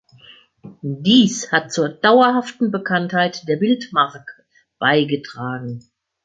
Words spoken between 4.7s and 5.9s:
beigetragen.